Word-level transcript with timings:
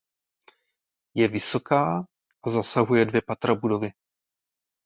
Je 1.15 1.27
vysoká 1.27 2.05
a 2.43 2.49
zasahuje 2.49 3.05
dvě 3.05 3.21
patra 3.21 3.55
budovy. 3.55 3.91